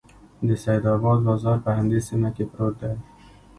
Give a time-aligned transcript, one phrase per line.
[0.47, 2.95] د سیدآباد بازار په همدې سیمه کې پروت دی.